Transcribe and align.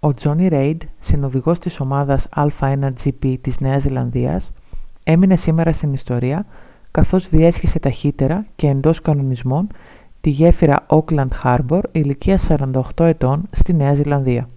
ο 0.00 0.12
τζόνι 0.14 0.48
ρέιντ 0.48 0.82
συνοδηγός 1.00 1.58
της 1.58 1.80
ομάδας 1.80 2.26
a1gp 2.36 3.36
της 3.40 3.60
νέας 3.60 3.82
ζηλανδίας 3.82 4.52
έμεινε 5.04 5.36
σήμερα 5.36 5.72
στην 5.72 5.92
ιστορία 5.92 6.46
καθώς 6.90 7.28
διέσχισε 7.28 7.78
ταχύτερα 7.78 8.46
και 8.56 8.66
εντός 8.68 9.00
κανονισμών 9.00 9.66
τη 10.20 10.30
γέφυρα 10.30 10.84
ώκλαντ 10.88 11.32
χάρμπορ 11.34 11.84
ηλικίας 11.92 12.46
48 12.48 12.80
ετών 12.98 13.48
στη 13.52 13.72
νέα 13.72 13.94
ζηλανδία 13.94 14.48